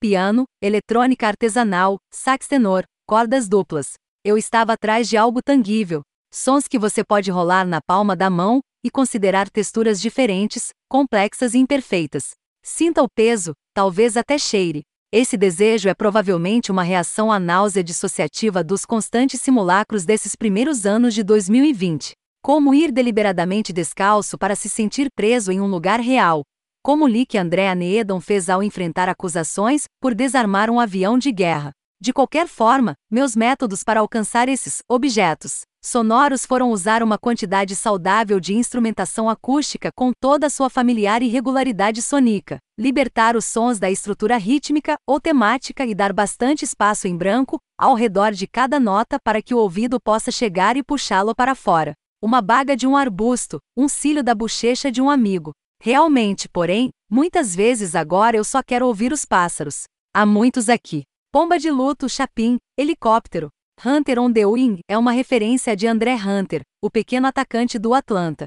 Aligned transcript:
piano, 0.00 0.44
eletrônica 0.62 1.28
artesanal, 1.28 1.98
sax 2.10 2.48
tenor, 2.48 2.84
cordas 3.06 3.46
duplas. 3.46 3.92
Eu 4.24 4.38
estava 4.38 4.72
atrás 4.72 5.08
de 5.08 5.16
algo 5.16 5.42
tangível. 5.42 6.00
Sons 6.32 6.66
que 6.66 6.78
você 6.78 7.04
pode 7.04 7.30
rolar 7.30 7.66
na 7.66 7.80
palma 7.86 8.16
da 8.16 8.30
mão 8.30 8.60
e 8.82 8.90
considerar 8.90 9.50
texturas 9.50 10.00
diferentes, 10.00 10.70
complexas 10.88 11.52
e 11.52 11.58
imperfeitas. 11.58 12.30
Sinta 12.64 13.02
o 13.02 13.08
peso, 13.14 13.52
talvez 13.74 14.16
até 14.16 14.38
cheire. 14.38 14.82
Esse 15.12 15.36
desejo 15.36 15.88
é 15.88 15.94
provavelmente 15.94 16.70
uma 16.70 16.82
reação 16.82 17.30
à 17.30 17.38
náusea 17.38 17.82
dissociativa 17.82 18.64
dos 18.64 18.86
constantes 18.86 19.40
simulacros 19.40 20.04
desses 20.04 20.34
primeiros 20.34 20.86
anos 20.86 21.14
de 21.14 21.22
2020. 21.22 22.12
Como 22.42 22.72
ir 22.72 22.90
deliberadamente 22.90 23.72
descalço 23.72 24.38
para 24.38 24.54
se 24.54 24.68
sentir 24.68 25.08
preso 25.14 25.52
em 25.52 25.60
um 25.60 25.66
lugar 25.66 26.00
real. 26.00 26.42
Como 26.82 27.06
Lick 27.06 27.36
Andrea 27.36 27.74
Needon 27.74 28.20
fez 28.20 28.48
ao 28.48 28.62
enfrentar 28.62 29.06
acusações 29.06 29.84
por 30.00 30.14
desarmar 30.14 30.70
um 30.70 30.80
avião 30.80 31.18
de 31.18 31.30
guerra. 31.30 31.72
De 32.00 32.10
qualquer 32.10 32.48
forma, 32.48 32.94
meus 33.10 33.36
métodos 33.36 33.84
para 33.84 34.00
alcançar 34.00 34.48
esses 34.48 34.78
objetos 34.88 35.60
sonoros 35.82 36.46
foram 36.46 36.70
usar 36.70 37.02
uma 37.02 37.18
quantidade 37.18 37.76
saudável 37.76 38.40
de 38.40 38.54
instrumentação 38.54 39.28
acústica 39.28 39.90
com 39.94 40.10
toda 40.18 40.46
a 40.46 40.50
sua 40.50 40.70
familiar 40.70 41.22
irregularidade 41.22 42.00
sonica, 42.00 42.58
libertar 42.78 43.36
os 43.36 43.44
sons 43.44 43.78
da 43.78 43.90
estrutura 43.90 44.38
rítmica 44.38 44.96
ou 45.06 45.20
temática 45.20 45.84
e 45.84 45.94
dar 45.94 46.14
bastante 46.14 46.64
espaço 46.64 47.06
em 47.06 47.14
branco 47.16 47.58
ao 47.78 47.94
redor 47.94 48.32
de 48.32 48.46
cada 48.46 48.80
nota 48.80 49.18
para 49.22 49.42
que 49.42 49.54
o 49.54 49.58
ouvido 49.58 50.00
possa 50.00 50.30
chegar 50.30 50.78
e 50.78 50.82
puxá-lo 50.82 51.34
para 51.34 51.54
fora. 51.54 51.92
Uma 52.22 52.40
baga 52.40 52.74
de 52.74 52.86
um 52.86 52.96
arbusto, 52.96 53.58
um 53.76 53.86
cílio 53.86 54.24
da 54.24 54.34
bochecha 54.34 54.90
de 54.90 55.00
um 55.02 55.10
amigo. 55.10 55.52
Realmente, 55.82 56.46
porém, 56.46 56.90
muitas 57.10 57.56
vezes 57.56 57.94
agora 57.94 58.36
eu 58.36 58.44
só 58.44 58.62
quero 58.62 58.86
ouvir 58.86 59.14
os 59.14 59.24
pássaros. 59.24 59.84
Há 60.14 60.26
muitos 60.26 60.68
aqui. 60.68 61.04
Pomba 61.32 61.58
de 61.58 61.70
luto, 61.70 62.06
chapim, 62.06 62.58
helicóptero. 62.76 63.48
Hunter 63.82 64.18
on 64.18 64.30
the 64.30 64.44
Wing 64.44 64.80
é 64.86 64.98
uma 64.98 65.12
referência 65.12 65.74
de 65.74 65.86
André 65.86 66.14
Hunter, 66.16 66.60
o 66.82 66.90
pequeno 66.90 67.26
atacante 67.26 67.78
do 67.78 67.94
Atlanta. 67.94 68.46